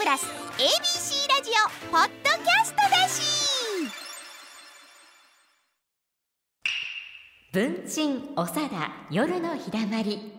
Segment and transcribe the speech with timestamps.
[0.00, 3.20] プラス ABC ラジオポッドキャストだし。
[7.52, 10.32] 文鎮おさだ夜のひだまり。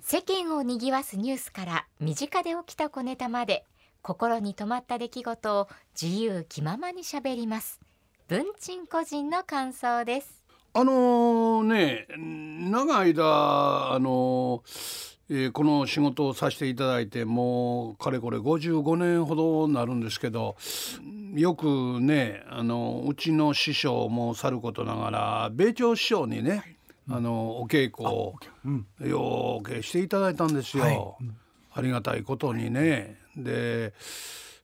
[0.00, 3.64] 世間をにぎわすニュースから身近で起きた小ネタまで
[4.02, 5.68] 心に留まった出来事を
[6.00, 7.80] 自由気ままにしゃべります。
[8.28, 10.44] 文鎮個人の感想です。
[10.74, 14.62] あのね長い間あの
[15.28, 20.56] えーこの仕事をさせていただいてもうかれこれ55年ほどなるんですけど
[21.34, 26.76] よくねあのうちの師匠もさることながら米朝師匠にね、
[27.10, 28.34] あのお稽古を
[29.00, 31.18] ようけしていただいたんですよ。
[31.72, 33.16] ありがたいことにね。
[33.36, 33.92] で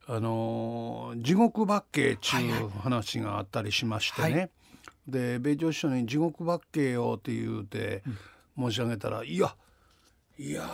[0.07, 4.51] あの地獄八景っちゅう話があったりしましてね、
[5.07, 8.03] で米朝師匠に「地獄八景よ」って言うて
[8.59, 9.55] 申し上げたら「いや
[10.39, 10.65] いやー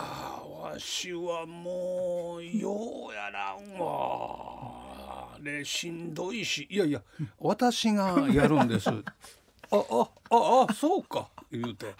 [0.61, 5.37] わしはもうようやらんわ。
[5.43, 6.65] でしんどいし。
[6.69, 7.01] いやいや
[7.39, 8.89] 私がやるんです」
[9.71, 11.29] ああああそうか。
[11.51, 11.93] 言うて。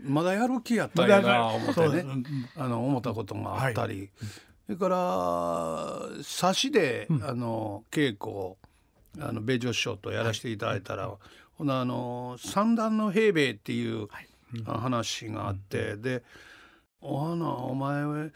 [0.00, 2.04] まだやる気やったんやな思ってね。
[2.56, 4.10] あの思ったことがあったり、
[4.66, 8.56] それから差しで、あの稽古を
[9.20, 11.10] あの米女師匠とやらせていただいたら、
[11.58, 14.08] ほなあの三段の平兵衛っていう
[14.66, 16.22] あ話があって、で
[17.08, 18.30] 「お花お前は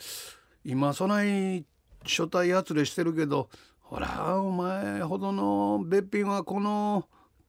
[0.64, 1.64] 今そない
[2.04, 3.48] 初対やつれしてるけど
[3.80, 7.08] ほらお前ほどのべっぴんはこの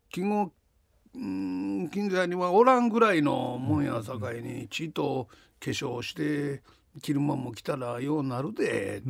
[0.10, 0.52] 季語
[1.14, 5.28] うん近所にはおらんぐらいのもんやさかいにちと
[5.60, 6.64] 化粧して
[7.02, 9.04] 着るもんも着たらようなるで、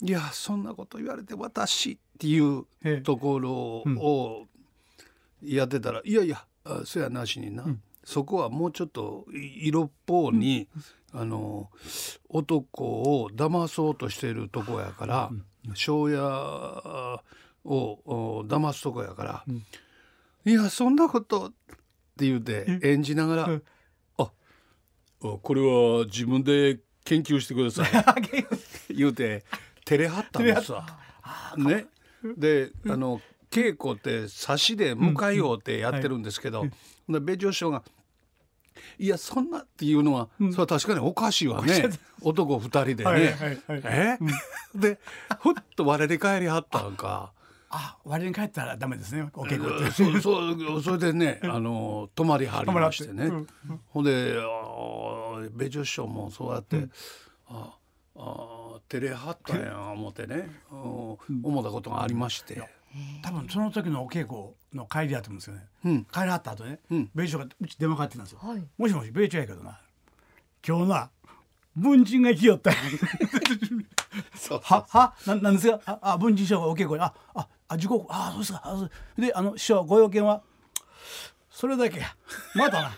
[0.00, 3.00] いやそんなこと言われて私っていうええ。
[3.00, 4.46] ところを
[5.42, 7.64] やってたら、いやいやあそやなしにな、
[8.04, 10.68] そこはもうちょっと色っぽうに、
[11.12, 11.70] あの
[12.28, 15.30] 男を騙そうとしているとこやから
[15.74, 17.22] 庄屋
[17.64, 19.44] をお騙すとこやから、
[20.44, 21.50] いやそんなことっ
[22.18, 23.62] て言うて演じながらうん
[24.18, 24.30] 「あ
[25.22, 27.90] あこれは自分で研究してください」
[28.94, 29.44] 言うて
[29.84, 30.98] 照れはったんですわ。
[31.56, 31.86] ね、
[32.36, 36.66] であの稽古って差しで迎えようってやってるんですけど、
[37.08, 37.82] で米朝師匠が
[38.98, 41.90] 「いやそんな」っていうのは、それは確かにおかしいわね。
[42.22, 43.04] 男二人でね。
[43.04, 44.18] はいはいはいえ、
[44.74, 44.98] で
[45.40, 47.32] ふっと我で帰りはったんか。
[47.70, 49.28] あ割に帰ったらダメですね。
[49.34, 49.92] お稽古って。
[49.92, 53.52] そうそうそれでね あの泊まりはりましてね、泊まらって。
[53.88, 54.34] ほんで
[55.54, 56.88] 米女師匠もそうやって、
[57.46, 57.74] あ
[58.16, 60.78] あ照れはったんや思ってね、うん。
[61.42, 62.62] 思ったことがありまして、
[63.22, 66.04] 多分その時のお稽古の帰りだと思うんですよね、うん。
[66.06, 67.10] 帰りはった後ね、ん。
[67.14, 68.62] 米朝がうち電話かかってきたんですよ、はい。
[68.76, 69.78] もしもし米朝やけどな。
[70.66, 71.10] 今日な
[71.76, 72.72] 文人が来よった
[74.34, 75.80] そうははななんですか？
[75.86, 77.04] ああ文人師匠がお稽古に。
[77.04, 78.62] あああ時刻あそうですか。
[78.64, 78.90] あそう
[79.20, 80.42] であの師匠ご用件は
[81.50, 82.16] それだけや。
[82.54, 82.90] またな。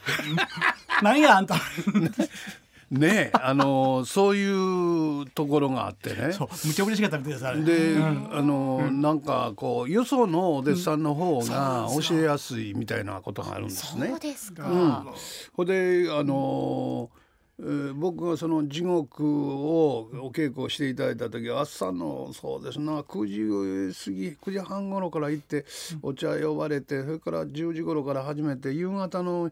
[1.02, 1.56] 何やあんた
[2.90, 6.32] ねあのそういうところがあってね。
[6.32, 7.96] そうむっちゃ嬉しかったみたいですあれで、
[8.32, 14.08] あのなんかこうよそのお弟子さんの方が教えやすいみたいなことがあるんですね。
[14.08, 15.06] そうですか、うん、
[15.54, 17.20] ほんであのー
[17.60, 25.66] えー僕がその地獄をお稽古をしていただいた時は朝のそうですな9時過ぎ9時半頃から行って
[26.02, 29.50] お茶呼ばれてそれから10時頃から始めて夕方の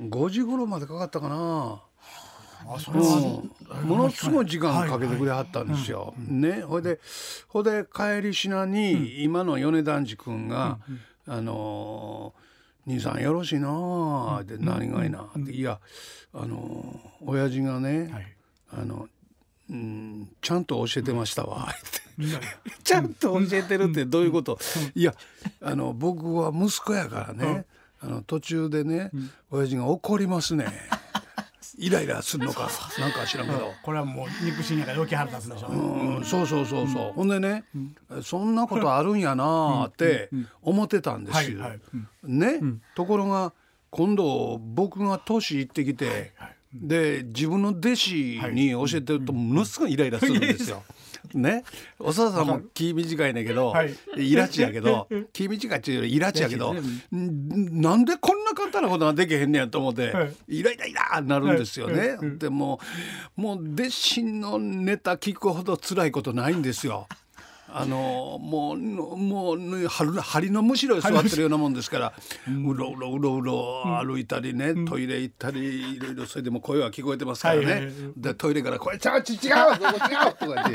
[0.00, 1.82] 5時頃までかかったかな。
[3.84, 6.14] ものすごい時間かけてくれはったんですよ。
[6.16, 7.00] ね、ほいで
[7.48, 10.78] ほいで帰りしなに、今の米團次君が
[11.26, 12.46] 「あのー
[12.88, 15.80] 兄さんよろしいなあ」って「何がいな」って「いや
[16.32, 18.36] あのー親父がね、はい。
[18.72, 19.08] あの
[19.70, 21.68] うんちゃんと教えてましたわ」
[22.82, 24.58] ちゃんと教えてるってどういうこと、
[24.94, 25.14] いや
[25.60, 27.66] あの僕は息子やからね、
[28.00, 29.10] あの途中でね、
[29.50, 30.66] 親父が怒りますね
[31.78, 33.72] イライラするのかなんか知らんけど。
[33.82, 37.64] これはもう肉親やから余計腹立つんでしょうん、そうそうそうそう、ほんでね、
[38.22, 40.30] そんなことあるんやなーって
[40.62, 41.60] 思ってたんですよ。
[42.24, 42.60] ね、
[42.94, 43.52] ところが
[43.90, 46.32] 今度僕が年いってきて、
[46.72, 50.82] で自分の弟子に教えてるとものすごいイライラするんですよ。
[51.36, 51.64] ね、
[51.98, 53.94] おささんも気短いねんけど、はい。
[54.16, 60.34] イラチやけど 気短いっていうよりイラチやけど、んなんでこんな簡単なことができへんねやと思って、はい。
[60.48, 62.16] イライライラなるんですよね。
[62.16, 62.38] はい。
[62.38, 62.80] でも
[63.36, 67.06] もう弟子のネタ聞くほど辛いことないんですよ。
[67.68, 72.12] あのもうもうね針針のむしろに座ってるようなもんですから
[72.48, 77.92] うろうろうろうろ歩いたりね、トイレ行ったりいろいろそれでも声は聞こえてますからね、はいはいはい。
[78.16, 79.48] でトイレから「これちゃうち違う違う!」
[80.38, 80.66] とか言っ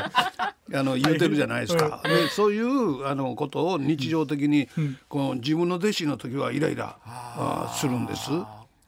[0.70, 2.02] てあの言うてるじゃないですか。
[2.04, 4.70] でそういうあのことを日常的に、
[5.10, 8.30] この自分の弟子の時はイライラあするんです。
[8.30, 8.46] こ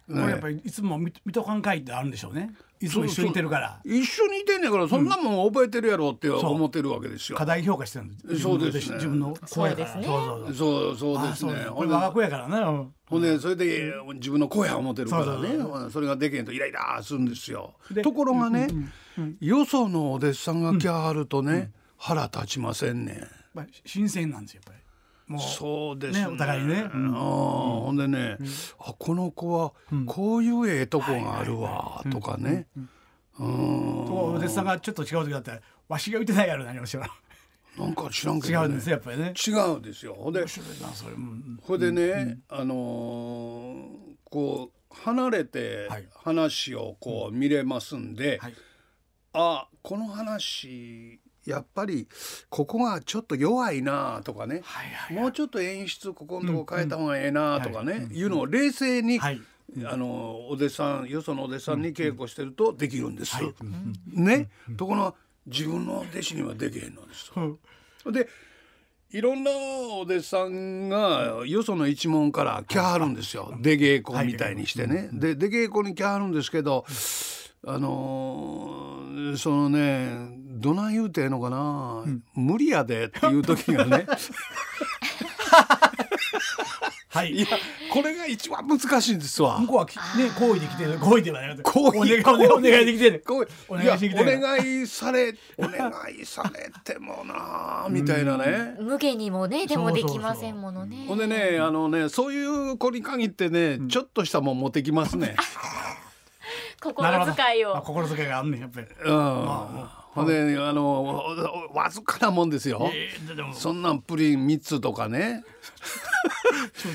[0.07, 2.53] れやっぱりいつも見見とかんかいってあるんでしょうね
[2.83, 3.79] いつも一緒にいてるから。
[3.85, 7.37] 一緒にいてんねんからそんなもん覚えてるやろって思ってるわけですよ。
[7.37, 7.45] 課。
[7.45, 8.95] 題評価してるんですそうですね。
[8.95, 10.03] 自分の子やからそうですね。
[10.05, 11.53] そうそうそうですね。
[11.73, 12.57] これ我が子やからね。
[12.57, 12.93] うん。
[13.05, 15.49] ほんでそれで自分の声は思ってるからそうね
[15.91, 17.75] それができへんとイライラするんですよ。
[17.91, 18.67] でところがね
[19.39, 23.21] よそのお弟子さんが来はるとね腹立ちませんね。
[23.53, 24.82] まあ新鮮なんですよやっぱり
[25.27, 26.25] もうそうですね。
[26.25, 26.89] ねお互いにね。
[26.93, 27.07] うん。
[27.15, 27.21] あー
[27.85, 28.37] ほんでね
[28.79, 29.73] あこの子は
[30.05, 32.67] こういうええとこがあるわとかね。
[32.75, 32.89] うん
[33.39, 37.09] とお弟子さんがちょっと違う時だったらわしが言ってないやろ何もしら
[37.79, 39.33] なんか知らんけ違うんどねですよやっぱりね。
[39.35, 40.13] 違うんですよ。
[40.13, 41.13] ほんでそれなそれ。
[41.13, 41.59] うん。
[41.63, 43.85] ほんでねあのー
[44.25, 46.07] こう離れてはい。
[46.13, 48.53] 話をこう見れますんで、はい。
[49.33, 52.07] あこの話やっぱり
[52.49, 59.41] ここがちょっと弱いなとかね、はいはいもうちょっと演出ここのとこ変えた方がええなとかね、はいいうのを冷静に、はい。
[59.85, 63.35] あのお弟子さんよそのお弟子さんに稽古してるとできるんです。
[63.35, 63.53] はい。
[64.07, 65.15] ね、ところが
[65.47, 67.31] 自分の弟子にはできへんのです。
[68.11, 68.27] で
[69.09, 73.53] いろんなお弟子さんがよその一門から来はるんですよ。
[73.61, 75.09] 出稽古みたいにしてね。
[75.11, 76.85] で出稽古に来はるんですけど
[77.65, 82.03] あのーそのねどない言うてええのかな、
[82.35, 84.05] 無理やでっていう時がね。
[87.09, 87.31] はい。
[87.31, 87.47] いや
[87.91, 89.59] これが一番難しいんですわ。
[89.59, 89.67] 向。
[89.67, 90.01] こうはきね
[90.37, 93.23] 好意で来てる好意ではない好意お願いお願いできてる。
[93.25, 94.37] こうお願いしてきてる。
[94.39, 98.75] お願いされお願いされてもなみたいなね。
[98.79, 101.05] 無下にもねでもできませんものね。
[101.07, 105.35] ほんでねあのねそういう子に限ってね、ちょっとしたもん持ってきますね。
[106.81, 108.87] 心遣いあを心遣いがあんねんやっぱり。
[109.05, 110.02] うん。
[110.13, 112.91] ほんであのわわずかなもんですよ。
[113.53, 115.43] そんなんプリン3つとかね。
[116.83, 116.87] プ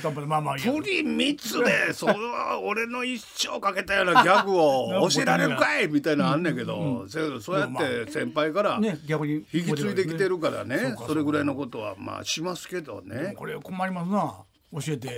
[0.85, 5.89] リン3つでそれは俺の一生かけたようなギャグを 教えられるかい？
[5.89, 10.95] みたいなのあんねんけど、せやけどそうやって先輩からね逆に引き継いできてるからね。
[11.05, 13.35] それぐらいのことはまあしますけどね。
[13.37, 14.45] これ困りますな。
[14.81, 15.09] 教えて。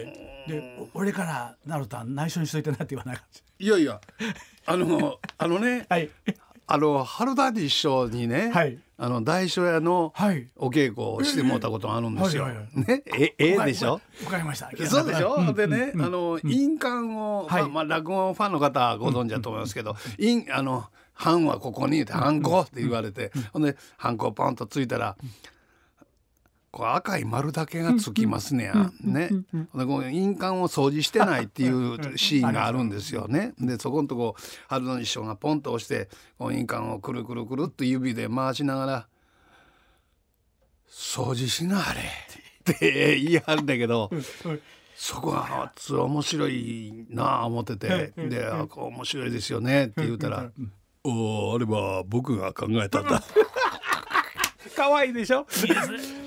[0.49, 3.25] でお俺からなるたん内緒にしといてなって言わないか
[3.59, 4.01] いやいや。
[4.65, 5.85] あのあのね。
[5.91, 6.09] はい
[6.73, 8.79] あの春谷師匠にね、はい。
[8.97, 10.49] あの大書屋のはい。
[10.57, 12.47] お稽古をしてもらったことあるんですよ。
[12.47, 13.03] ね？
[13.07, 13.95] えええでしょ？
[14.25, 14.71] わかりました。
[14.87, 17.63] そうでしょ、んでね、あの印鑑を、はい。
[17.63, 20.85] まあ、まあ落語ファンの方はご存知だと思いますけど「印あの
[21.19, 25.17] 版はここに」って「ハンコ」って言われて、ほんでハンコポンとついたら。
[26.73, 28.93] こう赤い丸だけがつきますねや。
[29.03, 29.31] ね。
[30.11, 33.55] 印鑑を掃除してないっていうシーンがあるんですよね。
[33.59, 34.37] でそこのとこ
[34.69, 36.09] 春野師匠がポンと押して
[36.39, 39.07] この印鑑をくるくるくるっと指で回しながら
[40.89, 42.01] 「掃除しなあれ」
[42.73, 44.11] って言い張るんだけど。
[45.01, 50.51] そこがあつ面白いなあ思っててで面白いですよねって言うたら
[51.05, 53.23] 「おあれは僕が考えたんだ」
[54.81, 55.47] 可愛いでしょ？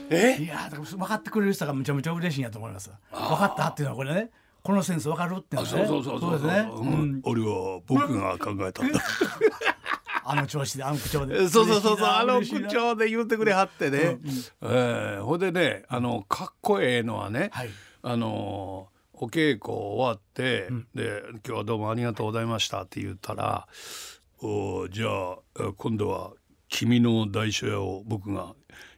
[0.09, 0.37] え？
[0.39, 2.91] いやだから分かってくれる人がむちゃむちゃ嬉しいんやと思います。
[3.11, 4.29] 分かったっていうのはこれね。
[4.61, 5.77] このセンス分かるっていうのは。
[5.79, 6.31] ねそうそうそうそう。
[6.33, 6.69] ですね。
[6.71, 6.87] うん。
[6.87, 8.99] うん俺は僕が考えたんだ。
[10.25, 11.35] あの調子であの口調で。
[11.49, 11.97] そうそうそう。
[11.97, 14.17] そうあの口調で言ってくれはってね、
[14.61, 17.69] えーほんでねあのかっこええのはね、はい。
[18.03, 23.67] あのお稽古終わって、で「今日はどうもありがとうございました」って言ったら
[24.41, 26.31] 「おじゃあえ今度は
[26.75, 28.55] 君の大書屋を僕が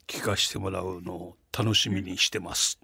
[0.07, 2.79] 聞かしてもらうのを楽しみにしてます」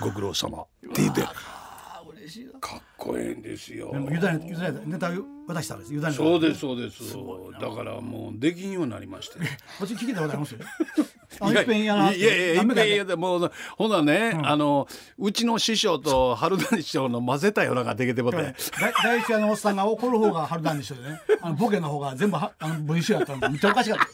[0.00, 0.62] ご苦労様。
[0.62, 3.92] って言ってかっこええんですよ。
[3.92, 5.92] でも委ね委ねたネタを渡したんです。
[5.92, 7.12] 委ねたそうですそうです。
[7.60, 9.38] だからもうできんようになりまして。
[9.78, 10.52] こっち聞きたことあります？
[10.54, 14.86] よあいやいやないやいやでもうほなね、あの
[15.18, 18.54] うちの師匠と春谷師匠の混ぜたようなができてもって、だ
[19.02, 21.20] 第一屋のおっさんが怒る方が春なんでしょうね。
[21.40, 24.06] あのボケの方が全部はあの文章やったんでめっちゃおかしかった。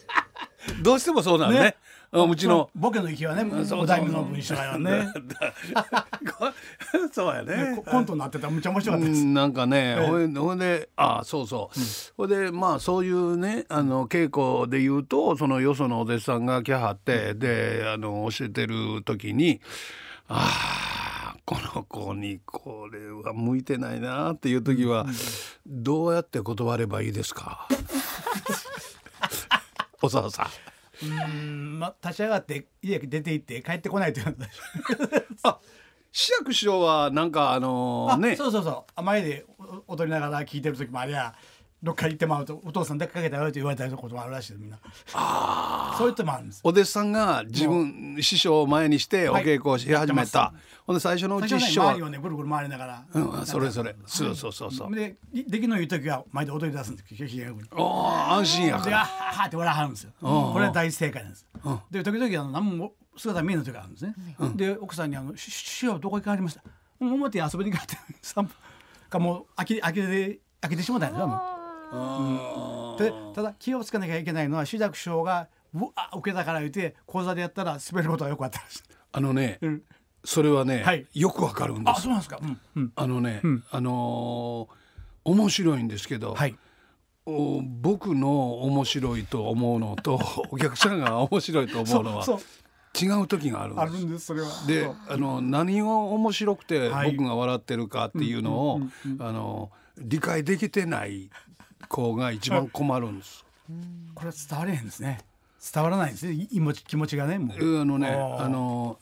[0.81, 1.59] どうしてもそうなんね。
[1.59, 1.75] ね
[2.13, 2.69] うちの。
[2.75, 5.11] ボケの息はねそうお題目の文章やね。
[7.11, 7.75] そうやね。
[7.77, 9.21] ココントになってたらめっちゃ面白かったです。
[9.21, 10.07] うんなんかね、ええ。
[10.37, 11.79] ほいであそうそう、
[12.17, 19.59] ほいでまあそういうねあの稽古で言うとそのよそのお弟子さんが来はって、であの教えてる時に
[20.27, 25.05] ああこの子にこれは向いてないなっていう時は、
[25.65, 27.67] どうやって断ればいいですか？
[30.01, 30.43] 小沢さ。
[30.43, 30.47] ん。
[31.09, 34.33] うんま立ち上がって家出て行って帰ってこないというの
[35.43, 35.59] あ
[36.11, 38.35] 志らく師匠はなんかあのあね。
[38.35, 39.01] そうそうそう。
[39.01, 39.45] 前で
[39.87, 41.33] お踊りながら聞いてる時もありゃ
[41.83, 44.79] どっか行ってまうとお父さん出かけたよって言われたこともあるらしいみんな
[45.97, 57.61] そういう人もあるんですお弟子さんが自分師匠を前にしてお稽古をし始めた、やってほんで最初のうち師匠は周りをねぐるぐる回りながら、うん、それそれそうそうそうそうで出来のいい時は前で踊り出すんですひげがに。
[57.73, 60.11] おー安心やかであらははって笑わはるんですよ。
[60.21, 61.45] これは大正解なんです。
[61.91, 64.15] で時々あの何も姿見えない時があるんですね。
[64.55, 66.63] で奥さんにあのし師匠どこ行かれました。
[66.99, 68.53] 表に遊びに行かれて散歩
[69.09, 71.52] かもう飽き飽きて飽きてしまったんですよ。
[71.93, 78.61] もうでただ気をつけなきゃいけないのは志らく師匠がうわ受けたから言って講座でやったら滑ることがよくあった。
[79.11, 79.81] あのね、ん。
[80.23, 81.05] それはね、はい。
[81.13, 82.39] よくわかるんであすそうなんですか。
[82.41, 82.91] うんうん。
[82.95, 84.83] あのね、あのー
[85.25, 86.55] 面白いんですけど、はい。
[87.25, 90.19] お僕の面白いと思うのと
[90.51, 92.25] お客さんが面白いと思うのは
[93.01, 93.97] 違う時があるんあです。
[94.01, 94.47] るんですそれは。
[94.67, 97.13] であの何が面白くてはい。
[97.15, 98.81] 僕が笑ってるかっていうのを、
[99.19, 101.29] あの理解できてない
[101.87, 103.45] 子が一番困るんです。
[104.15, 105.19] これは伝われへんですね。
[105.73, 106.25] 伝わらないんです。
[106.25, 106.33] ね。
[106.33, 107.79] い気持ち気持ちがねもう。
[107.79, 108.45] あのねあー。
[108.45, 108.99] あの、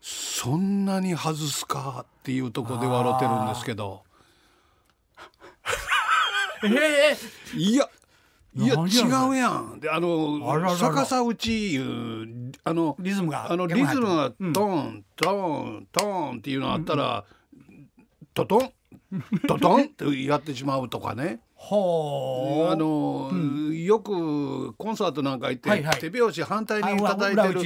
[0.00, 4.02] そんなに外すかっていうとこで笑ってるんですけど。
[6.64, 7.16] え
[7.54, 7.88] えいや
[8.54, 9.80] いや何違うやん。
[9.80, 10.40] であの
[10.76, 14.52] 逆さ打ちいうあのリズムがあのリズムがトン
[15.16, 17.24] トントンっていうのあったら、
[18.34, 18.72] トトン？
[19.46, 19.84] トトン？
[19.84, 21.40] ってやってしまうとかね。
[21.62, 22.72] ほう。
[22.72, 23.30] あの、
[23.70, 26.00] よくコンサートなんか行って、はいはい。
[26.00, 27.60] 手拍子反対あに叩いてる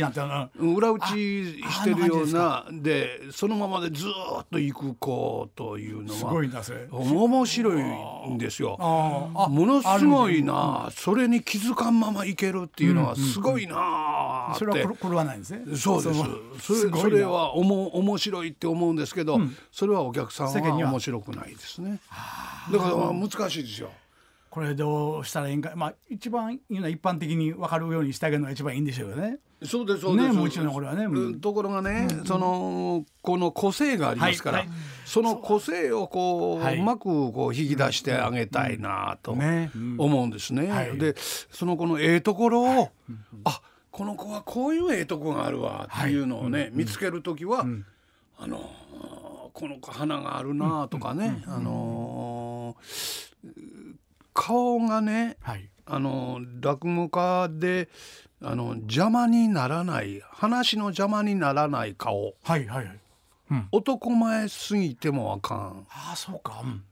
[0.74, 6.88] 裏打ちしてるようあなでそのままでずーっと行く子というのすごはいなそれ。
[6.90, 8.76] 面白いんですよ。
[8.78, 14.58] ものすごいなそれに気づかんままいけるっていうのはすごいなーって。
[14.58, 15.76] それはこれ狂わないんですね。
[15.76, 16.18] そうです。
[16.18, 16.26] の
[16.60, 19.38] それそれはおも面白いって思うんですけど、
[19.70, 20.90] それはお客さんはは。
[20.90, 22.00] 面白くないですね。
[22.72, 23.83] だからまあ難しいですよ
[24.54, 25.72] これどうしたらいいんか。
[25.74, 29.38] まあ一番いいのは一般的に分かるようにしてあげるのが一番いいんでしょうよね。
[29.64, 31.06] そうですそうです、ねもちろんこれはね。
[31.06, 31.40] うん。
[31.40, 34.76] ところがね、そのこの個性がありますから、はいはい。
[35.06, 39.96] その個性をこう、はいうまくこう引き出してあげたいなとねうん。
[39.98, 40.70] 思うんですね。
[40.70, 40.96] はい。
[40.98, 42.90] でそのこのええところを、
[43.42, 47.66] あこの子はこういうええとこがあるわっていうのをね、見つける時は、
[48.38, 48.70] あの
[49.52, 52.76] この子花があるなとかね、あの
[54.34, 55.70] 顔がねはい。
[55.86, 57.88] あの落語家で
[58.42, 62.98] あの邪魔にならない話の邪魔にならない顔はいはいはい。
[63.70, 66.62] 男前すぎてもあかんああそうか。
[66.64, 66.82] うん。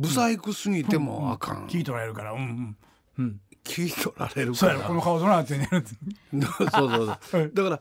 [0.00, 2.32] 不細工すぎてもあかん、聞い取られるから。
[2.32, 2.76] うんうん。
[3.18, 3.40] うん。
[3.64, 5.68] 聞い取られるからそうやろこの顔どうなってんねん。
[6.42, 7.80] そうそうそう だから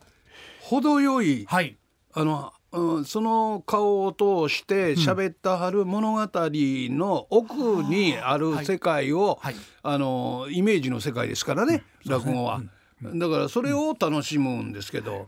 [0.62, 1.77] 程よいはい。
[2.13, 9.55] あの、うん、その顔を通して喋ったはる物語の奥にある世界を、はい。
[9.84, 12.62] あのイメージの世界ですからね、落語は、
[13.01, 15.27] だからそれを楽しむんですけど、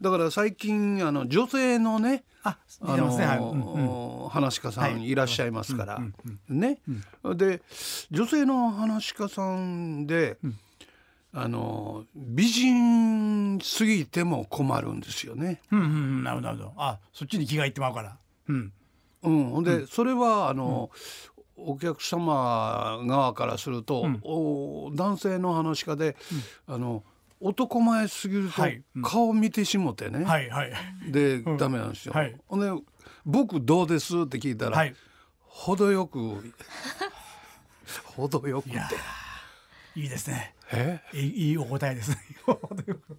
[0.00, 6.00] だから最近あの女性のねあの話し家さんはいいらっしゃいますから、
[6.48, 6.78] ね、
[7.34, 7.62] で
[8.10, 10.36] 女性の話し家さんで、
[11.38, 15.60] あの美人すぎても困るんですよね。
[15.70, 16.24] うんうんうん。
[16.24, 16.72] なるほどなるほど。
[16.78, 18.16] あそっちに気がいってまうから。
[18.48, 18.72] うん。
[19.22, 20.90] うん、ほんで、それはあの、
[21.56, 26.16] お客様側からすると、お男性の話し家で、
[26.66, 27.04] あの
[27.38, 28.62] 男前すぎると
[29.02, 30.72] 顔見てしもてね、はいはい。
[31.10, 32.14] で、ダメなんですよ。
[32.14, 32.82] はいほんで
[33.26, 34.22] 僕どうです？
[34.22, 34.94] って聞いたら、はい。
[35.40, 36.52] 程よく
[38.16, 38.78] 程よくって
[39.96, 40.54] いやいいですね。
[40.72, 41.00] え？
[41.14, 42.18] いいお答えですね。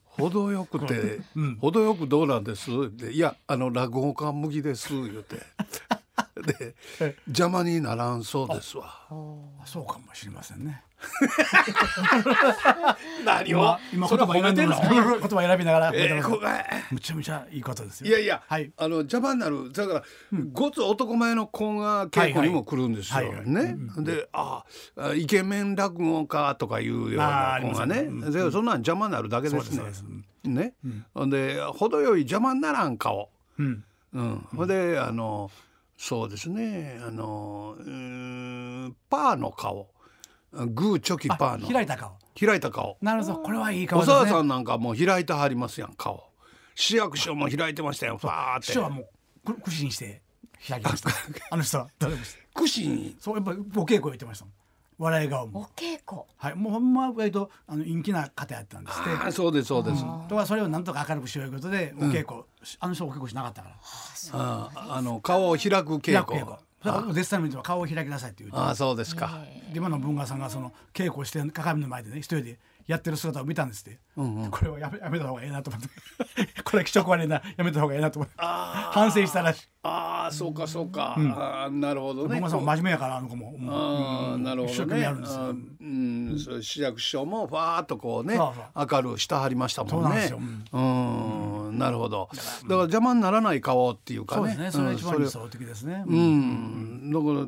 [0.05, 1.19] 程よくて、
[1.59, 2.69] 程よくどうなんです？
[2.71, 5.37] っていやあの落語家向きです言うて
[6.41, 6.75] で
[7.27, 8.85] 邪魔にならんそうですわ。
[9.65, 10.83] そうかもしれませんね。
[13.23, 14.81] 何今今言葉選んでます。
[14.81, 15.91] 言葉選びながら。
[15.93, 16.41] えーこ
[16.91, 18.07] むちゃむちゃいいことですよ。
[18.07, 18.71] いやいや、はい。
[18.77, 19.71] あの邪魔になる。
[19.71, 20.03] だから、
[20.51, 23.49] ごつ男前の子が稽古にも来るんですよ、はいはい。
[23.49, 24.65] ね、であ
[24.97, 28.09] あイケメン落語家とかいうような子がね。
[28.31, 29.83] でそんなん邪魔になるだけですね。
[30.43, 30.73] ね、
[31.13, 33.29] ほんで程よい邪魔にならん顔。
[33.59, 33.83] うん。
[34.13, 35.51] うん、ほんであの
[35.97, 37.75] そうですねあの
[39.09, 39.89] パーの顔
[40.53, 42.15] グーチョキパーあの開いた顔。
[42.39, 43.39] 開いた顔なるほど。
[43.39, 44.25] これはいい顔小ですね。
[44.29, 46.23] 沢さんなんかもう開いてはりますやん顔
[46.75, 49.09] 市役所も開いてましたよファーって師匠はも
[49.45, 50.21] うく屈伸して
[50.67, 51.09] 開きました。
[51.49, 52.47] あの人は誰もして。
[52.53, 54.53] 串にそうやっぱお稽古言ってましたもん。
[54.97, 56.21] 笑い顔おも稽古。
[56.37, 56.55] はい。
[56.55, 59.09] もうほんま割とあの陰気な方やったんですって。
[59.27, 60.03] あそうですそうです。
[60.27, 62.43] とはそれをなんとか明るくしよういうことでお稽古、
[62.79, 63.75] あの人お稽古しなかったから。
[64.33, 66.13] ああの顔を開く稽古。
[66.13, 66.57] 開く稽古。
[66.83, 69.41] だからデスタメントは顔を開きなさいって言うてああそうですか。
[69.71, 75.89] で今の文化さんがその稽古して鏡の前でね一人でやってる姿を見たんですって、これはやめやめた方がええなと思って。
[76.63, 77.41] これ気色悪いな。
[77.57, 78.35] やめた方がええなと思って。
[78.37, 79.67] 反省したらしい。
[79.83, 82.39] ああそうかそうか、ああなるほどね。
[82.39, 83.69] 真面目やからあの子も、うん。
[83.69, 85.01] ああなるほどね。
[85.01, 85.41] やるんですよ。
[85.41, 90.27] あうん、そう志らく師匠もファーっとこうね明るくしてはりましたもんね。
[90.27, 92.29] そうなんなるほど。
[92.31, 94.41] だから邪魔にならない顔っていうかね。
[94.41, 94.71] そうですね。
[94.71, 97.47] それが一番うん理想的ですね、うん、だから。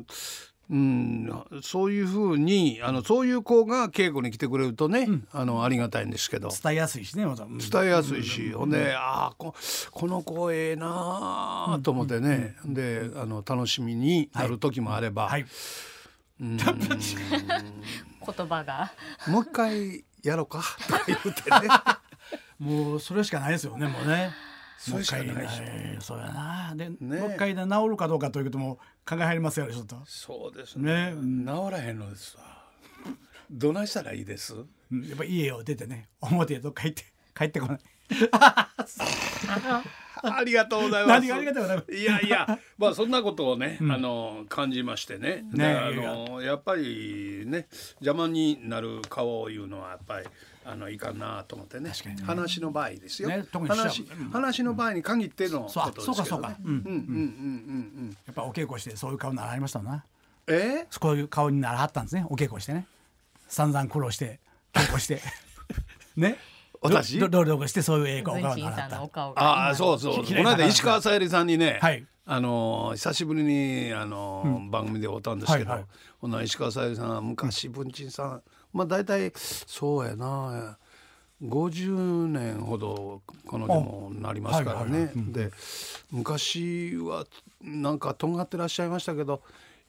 [0.70, 6.48] うん、そういうふうにあのそういう子が稽古に来てくれるとね、あのありがたいんですけど。
[6.62, 7.58] 伝えやすいしねまた、うん。
[7.58, 9.54] 伝えやすいし、ほんでああこ
[9.90, 15.46] この子ええなあと思ってね、であの楽しみになる時もあれば、はい。
[16.40, 16.56] 言
[18.46, 18.92] 葉が。
[19.26, 20.62] もう一回やろうか。
[20.86, 21.30] と か言って
[21.66, 22.00] ね。
[22.60, 24.30] もうそれしかないですよねもうね
[24.82, 31.14] それしかないでしょもう一回ねそうやなで、ねもう一回で治るかどうかということも考え入りますよねちょっと、そうですね。
[31.14, 32.42] ね治らへんのですわ。
[33.50, 34.54] どないしたらいいです？
[34.54, 37.04] うんやっぱ家を出てね表へどっか行って
[37.36, 37.78] 帰ってこない
[40.38, 41.20] ありがとうございます。
[41.20, 41.92] 何がありがとうございます？
[41.92, 45.44] いやいや、まあそんなことをね、あの感じましてね。
[45.52, 45.64] ね。
[45.64, 47.66] であのやっぱりね、
[48.00, 50.26] 邪魔になる顔をいうのはやっぱり。
[50.62, 51.90] あのいかんなと思ってね。
[52.22, 56.54] 話の場合ですよ、ね話話の場合に限ってのそうことですそうかそうか。
[56.62, 60.04] うんうんうんうんやっぱお稽古してそういう顔になられましたな。
[60.46, 60.86] え？
[61.00, 62.26] こういう顔にならはったんですね。
[62.28, 62.86] お稽古してね。
[63.48, 64.38] 散々苦労して
[64.74, 65.22] 稽古して。
[66.14, 66.36] ね
[66.80, 67.18] 私？
[67.18, 68.36] ど努力してそういう映画を
[69.36, 70.24] ああそうそう。
[70.24, 72.06] この間石川さゆりさんにね、はい。
[72.26, 75.88] あの久しぶりにあの、番組で会ったんですけど、はいはい。
[76.20, 80.78] ほな石川さゆりさんは昔文鎮さんまあ大体そうやな
[81.42, 85.12] 50年ほどこのでもなりますからはいはいね。
[85.14, 85.50] で
[86.10, 87.26] 昔は
[87.60, 89.42] なんかとんがってらっしゃいましたけど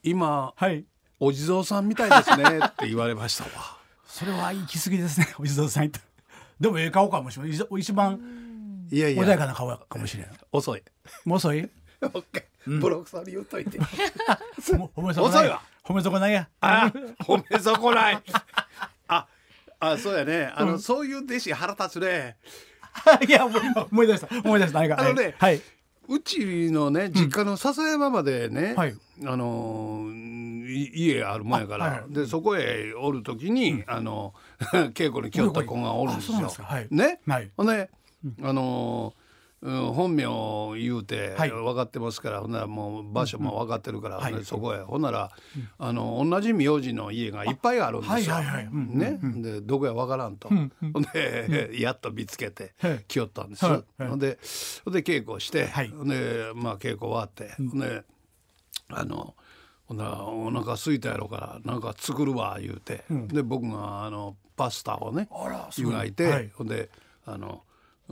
[0.04, 0.86] 今はい。
[1.24, 3.44] お地蔵さんみたいですねって言われました。
[3.44, 3.78] わ。
[4.08, 5.92] それは行き過ぎですねお地蔵さん
[6.62, 8.20] でもええ顔かもしれない一一番
[8.92, 10.32] いやい穏やかやな顔かもしれない。
[10.52, 10.84] 遅い？
[11.26, 11.70] も う遅い
[12.68, 13.80] ブロックさんに言っといて。
[13.80, 15.42] もう褒め損ない？
[15.42, 15.62] 遅いわ。
[15.84, 16.48] 褒め損ないや？
[16.62, 16.92] あ、
[17.24, 18.22] 褒め損ない。
[19.08, 19.28] あ、
[19.80, 20.52] あ、そうやね。
[20.56, 22.38] あの、そういう弟子腹立つね。
[23.28, 24.28] いや思い出した。
[24.44, 24.80] 思い出した。
[24.80, 25.00] 何か。
[25.00, 25.62] あのねはい、はい
[26.08, 28.96] うちのね、実家の笹山までね、はい。
[29.26, 30.10] あの
[30.68, 32.14] 家ある前から、あはいはい。
[32.14, 34.34] でそこへおる時に、あの
[34.94, 36.52] 稽古に来よった子がおるんですよ。
[36.64, 36.88] はい。
[36.90, 37.52] ね、はい。
[37.56, 37.90] ほんで、
[38.42, 39.14] あの
[39.64, 41.52] 本名を言うてはい。
[41.52, 44.80] 分かってますから、ほんならもう場所も分かってるから、そこへ。
[44.80, 45.32] ほんなら、
[45.78, 48.40] あの同じ名字の家がいっぱいあるんですよ。
[48.72, 50.50] ね、でどこや分からんと、
[51.14, 53.06] で、やっと見つけてはい。
[53.08, 53.66] 来よったんです。
[53.66, 53.84] はい。
[54.00, 54.10] はい。
[54.10, 54.40] ほんでで
[55.04, 58.04] 稽古して、でまあ稽古終わって、ほんで
[58.90, 59.36] あの
[59.86, 65.30] ほんならお腹空いたやろからなんか作るわ言うて、で僕があのパスタをね
[65.78, 66.50] 湯がいて、はい。
[66.56, 66.90] ほんで
[67.26, 67.62] あの、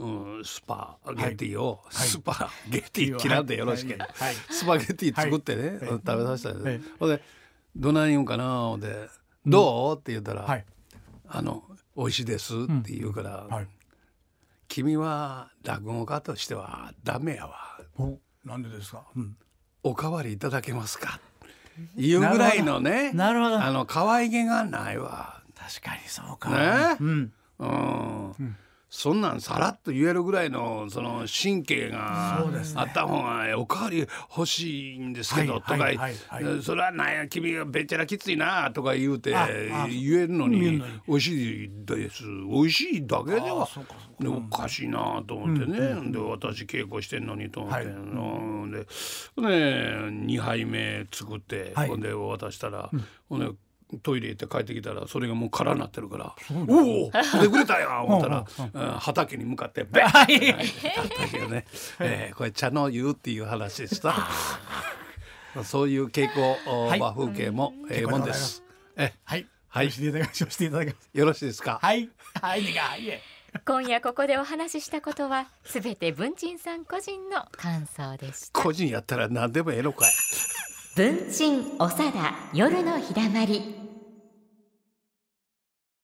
[0.00, 3.98] うん、スパゲティを、スパゲティ嫌んでよろしけ
[4.50, 5.78] スパゲティ作ってね、はい。
[5.78, 7.22] 食べさせたんで、はいほんで
[7.76, 9.08] どない言うんかなで
[9.46, 10.64] 「どう?」って言ったら「はい。
[11.28, 11.62] あの
[11.96, 13.68] 美味しいです」って言うから、はい。
[14.66, 17.78] 君は落語家としてはダメやわ。
[17.98, 19.36] おなんでですか、うん、
[19.82, 21.20] おかわりいただけますか？
[21.96, 23.60] いうぐらいのねなるほど。
[23.60, 25.42] あの可愛げがないわ。
[25.54, 26.50] 確かにそうか。
[26.50, 26.96] ね？
[27.00, 27.32] うん。
[27.58, 28.56] うん、
[28.90, 32.38] そんなんさらっと言えるぐらいのその神経が
[32.74, 34.00] あった方がおかわり
[34.36, 39.32] 欲しいんですけど、はいとか、それはなんや君がべっちゃらきついなとか言うて
[39.88, 42.24] 言えるのに美味しいです。
[42.24, 43.68] 美味しいだけでは
[44.24, 47.94] おかしいなと思ってね、で私稽古してんのにと思って、でで
[49.36, 51.88] 2杯目作って、はい。
[51.88, 52.90] ほんで渡したら、
[53.28, 53.46] ほんで
[53.98, 56.34] トイレ行って帰ってきたらそれがもう空になってるから
[56.68, 58.90] 「おお出てくれたやん!」思ったら、うん。
[58.98, 60.52] 畑に向かってベッはい。
[60.94, 61.66] 畑をね、
[61.98, 62.36] えー。
[62.36, 64.28] これ茶の湯っていう話でした。
[65.64, 66.42] そういう稽古、
[66.88, 67.00] はい。
[67.00, 68.62] まあ、風景もええもんです。
[68.96, 69.46] えはい。
[69.68, 69.86] はい。
[69.86, 71.78] よろしいですか？
[71.82, 72.08] はい。
[72.40, 72.62] はい
[73.64, 78.62] 今夜ここでお話ししたことはすべて文鎮さん個人の感想でした。
[78.62, 80.12] 個人やったら何でもええのかい。
[81.00, 83.89] 文鎮おさだ夜のひだまり。